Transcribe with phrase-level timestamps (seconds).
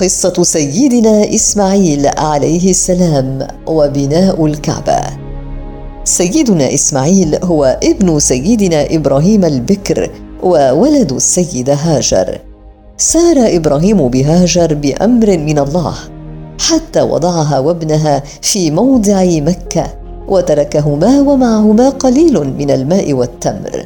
[0.00, 5.00] قصة سيدنا إسماعيل عليه السلام وبناء الكعبة.
[6.04, 10.10] سيدنا إسماعيل هو ابن سيدنا إبراهيم البكر
[10.42, 12.38] وولد السيدة هاجر.
[12.96, 15.94] سار إبراهيم بهاجر بأمر من الله
[16.60, 19.86] حتى وضعها وابنها في موضع مكة
[20.28, 23.84] وتركهما ومعهما قليل من الماء والتمر.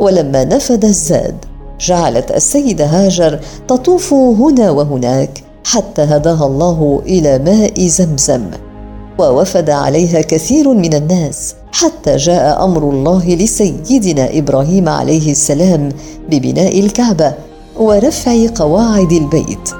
[0.00, 1.36] ولما نفد الزاد
[1.80, 8.44] جعلت السيدة هاجر تطوف هنا وهناك حتى هداها الله إلى ماء زمزم.
[9.18, 15.88] ووفد عليها كثير من الناس حتى جاء أمر الله لسيدنا إبراهيم عليه السلام
[16.30, 17.32] ببناء الكعبة
[17.76, 19.70] ورفع قواعد البيت.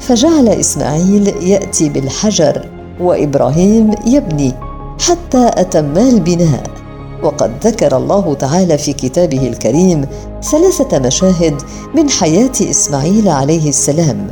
[0.00, 2.68] فجعل إسماعيل يأتي بالحجر
[3.00, 4.52] وإبراهيم يبني
[5.00, 6.62] حتى اتما البناء.
[7.22, 10.04] وقد ذكر الله تعالى في كتابه الكريم
[10.42, 11.62] ثلاثة مشاهد
[11.94, 14.26] من حياة إسماعيل عليه السلام.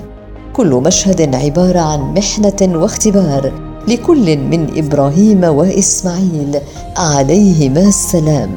[0.53, 3.53] كل مشهد عبارة عن محنة واختبار
[3.89, 6.61] لكل من إبراهيم وإسماعيل
[6.97, 8.57] عليهما السلام.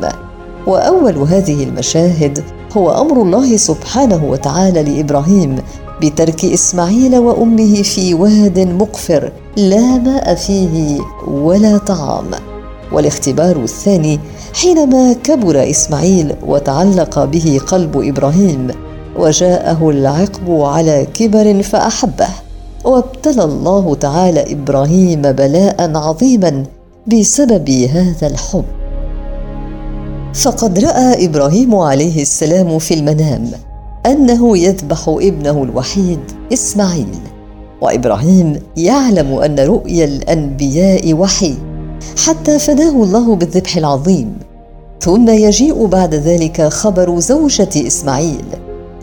[0.67, 2.43] وأول هذه المشاهد
[2.77, 5.55] هو أمر الله سبحانه وتعالى لإبراهيم
[6.01, 12.52] بترك إسماعيل وأمه في واد مقفر لا ماء فيه ولا طعام.
[12.93, 14.19] والاختبار الثاني
[14.53, 18.67] حينما كبر إسماعيل وتعلق به قلب إبراهيم
[19.17, 22.27] وجاءه العقب على كبر فأحبه
[22.85, 26.63] وابتلى الله تعالى إبراهيم بلاء عظيما
[27.07, 28.65] بسبب هذا الحب.
[30.33, 33.51] فقد رأى إبراهيم عليه السلام في المنام
[34.05, 36.19] أنه يذبح ابنه الوحيد
[36.53, 37.19] إسماعيل
[37.81, 41.55] وإبراهيم يعلم أن رؤيا الأنبياء وحي.
[42.25, 44.37] حتى فداه الله بالذبح العظيم.
[45.01, 48.45] ثم يجيء بعد ذلك خبر زوجة إسماعيل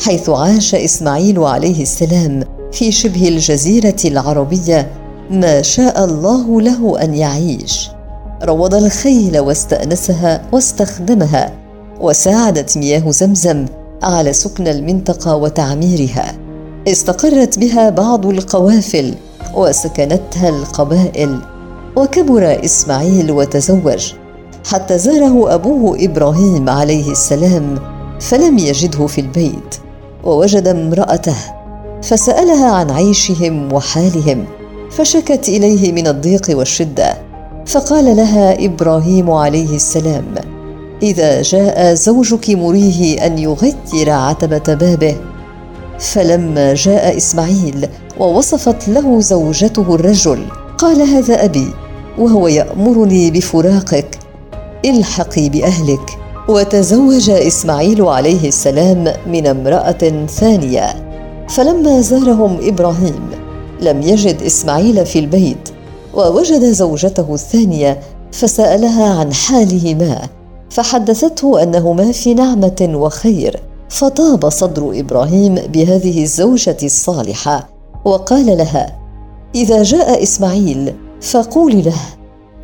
[0.04, 2.42] حيث عاش إسماعيل عليه السلام
[2.72, 4.90] في شبه الجزيرة العربية
[5.30, 7.90] ما شاء الله له أن يعيش.
[8.44, 11.52] روض الخيل واستأنسها واستخدمها
[12.00, 13.66] وساعدت مياه زمزم
[14.02, 16.32] على سكن المنطقة وتعميرها.
[16.88, 19.14] استقرت بها بعض القوافل
[19.54, 21.38] وسكنتها القبائل.
[21.96, 24.12] وكبر إسماعيل وتزوج.
[24.70, 27.78] حتى زاره أبوه إبراهيم عليه السلام
[28.20, 29.74] فلم يجده في البيت
[30.24, 31.36] ووجد امرأته
[32.02, 34.44] فسألها عن عيشهم وحالهم
[34.90, 37.14] فشكت إليه من الضيق والشدة
[37.66, 40.24] فقال لها إبراهيم عليه السلام
[41.02, 45.16] إذا جاء زوجك مريه أن يغير عتبة بابه.
[45.98, 50.44] فلما جاء إسماعيل ووصفت له زوجته الرجل
[50.80, 51.74] قال هذا أبي
[52.18, 54.18] وهو يأمرني بفراقك
[54.84, 56.18] الحقي بأهلك.
[56.48, 60.86] وتزوج إسماعيل عليه السلام من امرأة ثانية.
[61.48, 63.30] فلما زارهم إبراهيم
[63.80, 65.68] لم يجد إسماعيل في البيت
[66.14, 68.00] ووجد زوجته الثانية
[68.32, 70.28] فسألها عن حالهما.
[70.70, 77.68] فحدثته أنهما في نعمة وخير فطاب صدر إبراهيم بهذه الزوجة الصالحة
[78.04, 78.99] وقال لها
[79.54, 82.00] إذا جاء إسماعيل فقولي له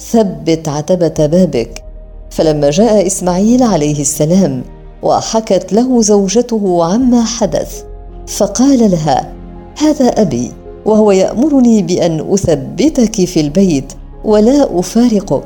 [0.00, 1.82] ثبت عتبة بابك.
[2.30, 4.62] فلما جاء إسماعيل عليه السلام
[5.02, 7.82] وحكت له زوجته عما حدث
[8.26, 9.32] فقال لها
[9.78, 10.52] هذا أبي
[10.86, 13.92] وهو يأمرني بأن أثبتك في البيت
[14.24, 15.44] ولا أفارقك.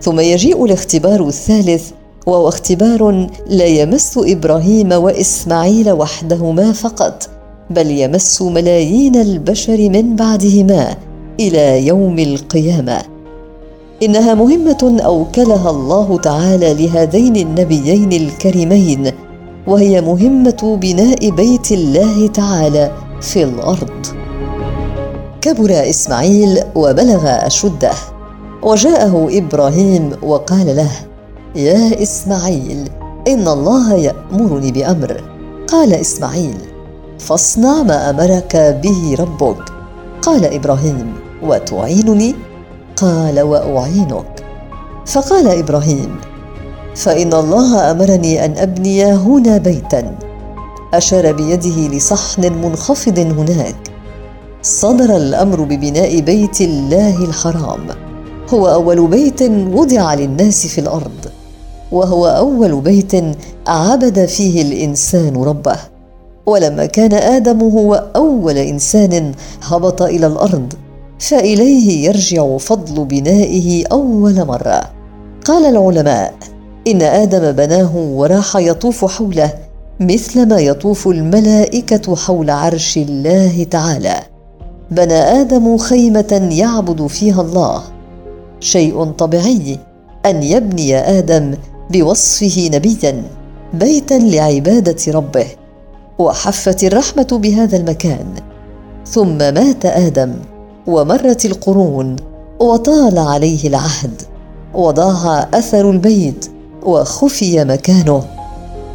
[0.00, 1.90] ثم يجيء الاختبار الثالث
[2.26, 7.30] وهو اختبار لا يمس إبراهيم وإسماعيل وحدهما فقط.
[7.70, 10.96] بل يمس ملايين البشر من بعدهما
[11.40, 13.02] إلى يوم القيامة.
[14.02, 19.12] إنها مهمة أوكلها الله تعالى لهذين النبيين الكريمين
[19.66, 24.06] وهي مهمة بناء بيت الله تعالى في الأرض.
[25.40, 27.92] كبر إسماعيل وبلغ أشده.
[28.62, 30.90] وجاءه إبراهيم وقال له
[31.56, 32.88] يا إسماعيل
[33.28, 35.20] إن الله يأمرني بأمر.
[35.68, 36.69] قال إسماعيل
[37.20, 39.62] فاصنع ما أمرك به ربك.
[40.22, 41.12] قال إبراهيم
[41.42, 42.34] وتعينني؟
[42.96, 44.44] قال وأعينك.
[45.06, 46.16] فقال إبراهيم
[46.96, 50.18] فإن الله أمرني أن أبني هنا بيتا.
[50.94, 53.90] أشار بيده لصحن منخفض هناك.
[54.62, 57.86] صدر الأمر ببناء بيت الله الحرام.
[58.54, 59.42] هو أول بيت
[59.72, 61.20] وضع للناس في الأرض.
[61.92, 63.12] وهو أول بيت
[63.66, 65.89] عبد فيه الإنسان ربه.
[66.50, 69.32] ولما كان آدم هو اول إنسان
[69.62, 70.72] هبط إلى الأرض
[71.18, 74.82] فإليه يرجع فضل بنائه أول مرة.
[75.44, 76.34] قال العلماء
[76.86, 79.52] إن آدم بناه وراح يطوف حوله
[80.00, 84.14] مثل ما يطوف الملائكة حول عرش الله تعالى.
[84.90, 87.82] بنى آدم خيمة يعبد فيها الله.
[88.60, 89.78] شيء طبيعي
[90.26, 91.54] أن يبني آدم
[91.90, 93.22] بوصفه نبيا
[93.74, 95.46] بيتا لعبادة ربه.
[96.20, 98.26] وحفت الرحمة بهذا المكان.
[99.06, 100.34] ثم مات آدم
[100.86, 102.16] ومرت القرون
[102.60, 104.22] وطال عليه العهد
[104.74, 106.50] وضاع أثر البيت
[106.82, 108.22] وخفي مكانه.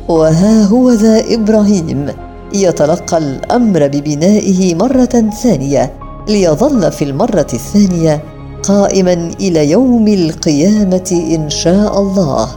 [0.10, 2.08] وها هو ذا إبراهيم
[2.54, 5.94] يتلقى الأمر ببنائه مرة ثانية
[6.28, 8.24] ليظل في المرة الثانية
[8.64, 12.48] قائما إلى يوم القيامة إن شاء الله.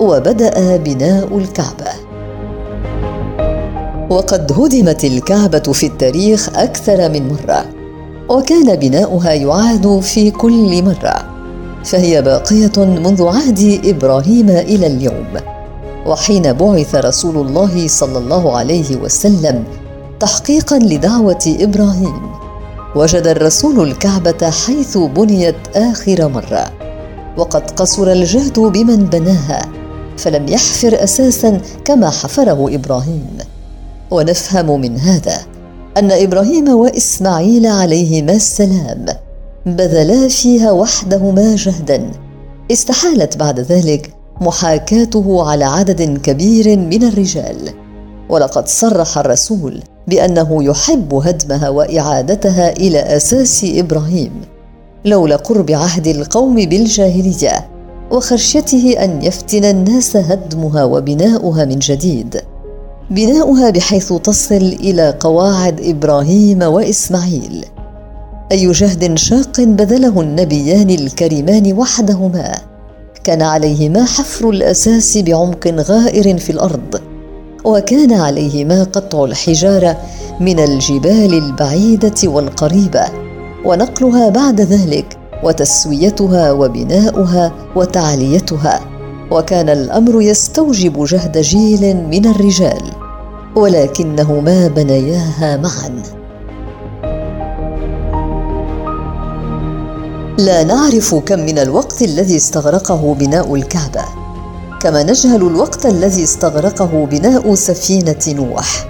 [0.00, 2.11] وبدأ بناء الكعبة.
[4.12, 7.64] وقد هدمت الكعبة في التاريخ أكثر من مرة
[8.28, 11.14] وكان بناؤها يعاد في كل مرة
[11.84, 15.26] فهي باقية منذ عهد إبراهيم إلى اليوم.
[16.06, 19.64] وحين بعث رسول الله صلى الله عليه وسلم
[20.20, 22.20] تحقيقا لدعوة إبراهيم
[22.96, 26.72] وجد الرسول الكعبة حيث بنيت آخر مرة
[27.36, 29.62] وقد قصر الجهد بمن بناها
[30.16, 33.38] فلم يحفر أساسا كما حفره إبراهيم.
[34.12, 35.38] ونفهم من هذا
[35.96, 39.06] أن إبراهيم وإسماعيل عليهما السلام
[39.66, 42.10] بذلا فيها وحدهما جهدا.
[42.70, 47.70] استحالت بعد ذلك محاكاته على عدد كبير من الرجال.
[48.28, 54.32] ولقد صرح الرسول بأنه يحب هدمها وإعادتها إلى أساس إبراهيم
[55.04, 57.68] لولا قرب عهد القوم بالجاهلية
[58.10, 62.40] وخشيته أن يفتن الناس هدمها وبناؤها من جديد.
[63.10, 67.64] بناؤها بحيث تصل إلى قواعد إبراهيم وإسماعيل.
[68.52, 72.54] أي جهد شاق بذله النبيان الكريمان وحدهما.
[73.24, 77.00] كان عليهما حفر الأساس بعمق غائر في الأرض.
[77.64, 79.96] وكان عليهما قطع الحجارة
[80.40, 83.04] من الجبال البعيدة والقريبة.
[83.64, 88.91] ونقلها بعد ذلك وتسويتها وبناؤها وتعليتها.
[89.32, 92.82] وكان الأمر يستوجب جهد جيل من الرجال
[93.56, 96.02] ولكنهما بنياها معا.
[100.38, 104.04] لا نعرف كم من الوقت الذي استغرقه بناء الكعبة
[104.80, 108.86] كما نجهل الوقت الذي استغرقه بناء سفينة نوح.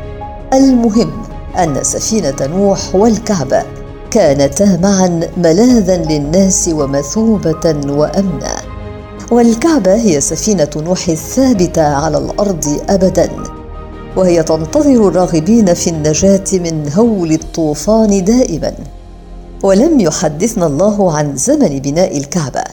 [0.55, 1.11] المهم
[1.59, 3.63] أن سفينة نوح والكعبة
[4.11, 8.72] كانتا معا ملاذا للناس ومثوبة وامنا.
[9.33, 13.29] والكعبة هي سفينة نوح الثابته على الأرض ابدا
[14.17, 18.73] وهي تنتظر الراغبين في النجاة من هول الطوفان دائما.
[19.63, 22.65] ولم يحدثنا الله عن زمن بناء الكعبة.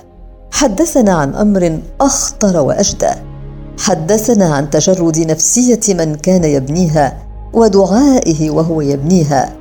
[0.52, 3.12] حدثنا عن أمر أخطر وأجدى.
[3.78, 7.18] حدثنا عن تجرد نفسية من كان يبنيها
[7.54, 9.56] ودعائه وهو يبنيها.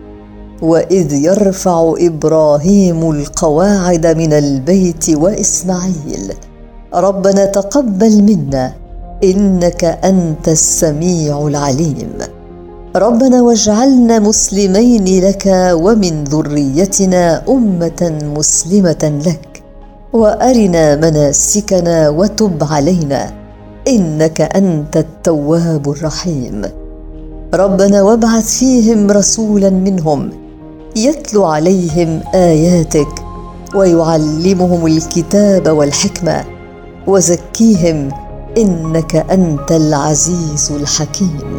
[0.62, 6.34] وإذ يرفع إبراهيم القواعد من البيت وإسماعيل.
[6.94, 8.72] ربنا تقبل منا
[9.24, 12.12] إنك أنت السميع العليم.
[12.96, 19.62] ربنا واجعلنا مسلمين لك ومن ذريتنا أمة مسلمة لك.
[20.12, 23.30] وأرنا مناسكنا وتب علينا
[23.88, 26.62] إنك أنت التواب الرحيم.
[27.54, 30.30] ربنا وابعث فيهم رسولا منهم
[30.96, 33.12] يتلو عليهم آياتك
[33.74, 36.57] ويعلمهم الكتاب والحكمة.
[37.08, 38.08] وزكيهم
[38.58, 41.58] إنك أنت العزيز الحكيم.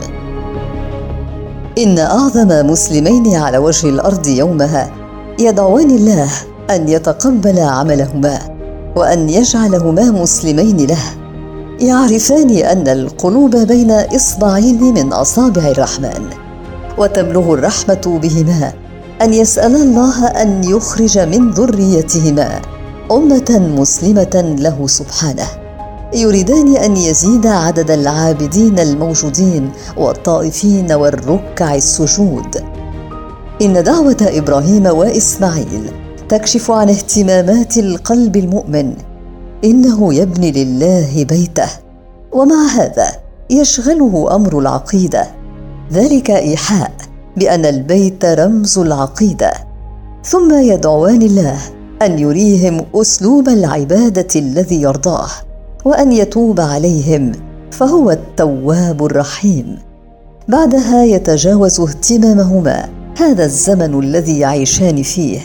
[1.78, 4.92] إن أعظم مسلمين على وجه الأرض يومها
[5.40, 6.30] يدعوان الله
[6.70, 8.40] أن يتقبل عملهما
[8.96, 11.04] وأن يجعلهما مسلمين له.
[11.80, 16.30] يعرفان أن القلوب بين إصبعين من أصابع الرحمن
[16.98, 18.74] وتبلغ الرحمة بهما
[19.22, 22.62] أن يسأل الله أن يخرج من ذريتهما
[23.12, 25.48] أمة مسلمة له سبحانه.
[26.14, 32.64] يريدان أن يزيد عدد العابدين الموجودين والطائفين والركع السجود.
[33.62, 35.92] إن دعوة إبراهيم وإسماعيل
[36.30, 38.94] تكشف عن اهتمامات القلب المؤمن.
[39.64, 41.70] إنه يبني لله بيته.
[42.32, 43.08] ومع هذا
[43.50, 45.28] يشغله أمر العقيدة.
[45.92, 46.92] ذلك إيحاء
[47.38, 49.52] بأن البيت رمز العقيدة.
[50.24, 51.58] ثم يدعوان الله
[52.02, 55.30] أن يريهم أسلوب العبادة الذي يرضاه
[55.86, 57.32] وأن يتوب عليهم
[57.72, 59.78] فهو التواب الرحيم.
[60.48, 65.40] بعدها يتجاوز اهتمامهما هذا الزمن الذي يعيشان فيه.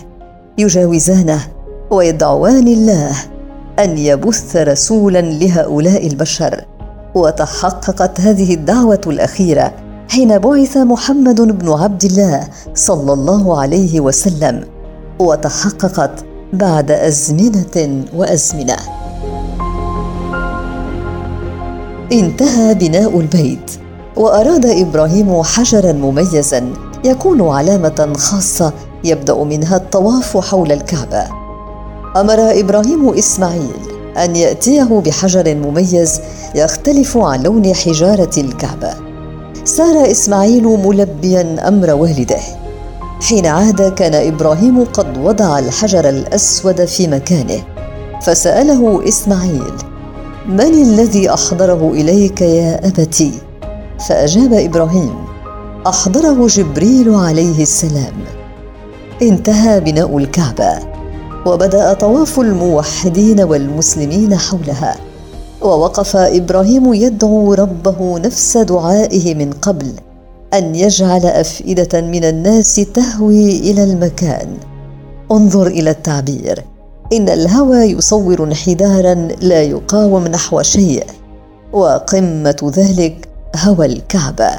[0.59, 1.41] يجاوزانه
[1.91, 3.13] ويدعوان الله
[3.79, 6.65] أن يبث رسولا لهؤلاء البشر.
[7.15, 9.73] وتحققت هذه الدعوة الأخيرة
[10.09, 14.65] حين بعث محمد بن عبد الله صلى الله عليه وسلم.
[15.19, 18.77] وتحققت بعد أزمنة وأزمنة.
[22.13, 23.71] انتهى بناء البيت
[24.17, 26.73] وأراد إبراهيم حجرا مميزا
[27.05, 28.73] يكون علامة خاصة
[29.05, 31.25] يبدأ منها الطواف حول الكعبة.
[32.17, 33.77] أمر إبراهيم إسماعيل
[34.17, 36.21] أن يأتيه بحجر مميز
[36.55, 38.95] يختلف عن لون حجارة الكعبة.
[39.65, 42.64] سار إسماعيل ملبيا أمر والده.
[43.29, 47.63] حين عاد كان إبراهيم قد وضع الحجر الأسود في مكانه
[48.23, 49.73] فسأله إسماعيل
[50.49, 53.33] من الذي أحضره إليك يا أبتي؟
[54.09, 55.15] فأجاب إبراهيم
[55.87, 58.15] أحضره جبريل عليه السلام.
[59.23, 60.79] انتهى بناء الكعبة
[61.47, 64.97] وبدأ طواف الموحدين والمسلمين حولها
[65.63, 69.93] ووقف إبراهيم يدعو ربه نفس دعائه من قبل
[70.55, 74.49] أن يجعل أفئدة من الناس تهوي إلى المكان.
[75.33, 76.65] انظر إلى التعبير.
[77.13, 81.05] إن الهوى يصور انحدارا لا يقاوم نحو شيء.
[81.73, 84.51] وقمة ذلك هوى الكعبة.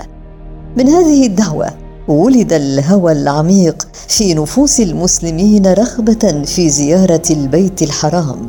[0.78, 1.68] من هذه الدعوة
[2.08, 8.48] ولد الهوى العميق في نفوس المسلمين رغبة في زيارة البيت الحرام.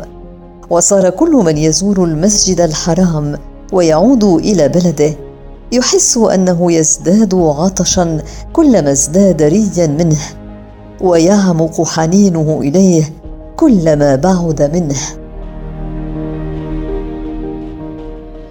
[0.70, 3.38] وصار كل من يزور المسجد الحرام
[3.72, 5.25] ويعود إلى بلده
[5.72, 8.18] يحس أنه يزداد عطشا
[8.52, 10.20] كلما ازداد ريا منه
[11.00, 13.12] ويعمق حنينه إليه
[13.56, 15.00] كلما بعد منه.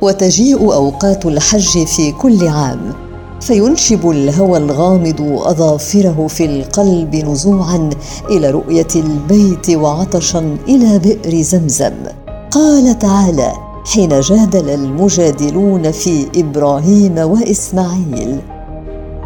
[0.02, 2.94] وتجيء أوقات الحج في كل عام
[3.42, 7.90] فينشب الهوى الغامض أظافره في القلب نزوعا
[8.30, 11.94] إلى رؤية البيت وعطشا إلى بئر زمزم.
[12.52, 18.39] قال تعالى حين جادل المجادلون في إبراهيم وإسماعيل.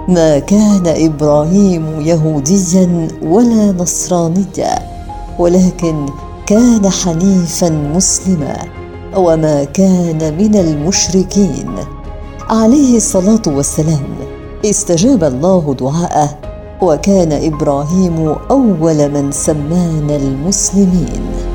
[0.07, 4.79] ما كان إبراهيم يهوديا ولا نصرانيا
[5.39, 6.05] ولكن
[6.45, 8.57] كان حنيفا مسلما
[9.17, 11.75] وما كان من المشركين.
[12.49, 14.07] عليه الصلاة والسلام
[14.65, 16.37] استجاب الله دعاءه
[16.81, 21.48] وكان إبراهيم أول من سمانا المسلمين.